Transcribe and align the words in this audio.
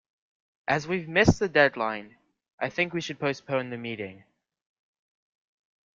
As 0.67 0.87
we've 0.87 1.07
missed 1.07 1.37
the 1.37 1.47
deadline, 1.47 2.17
I 2.59 2.71
think 2.71 2.91
we 2.91 3.01
should 3.01 3.19
postpone 3.19 3.69
the 3.69 3.77
meeting. 3.77 4.23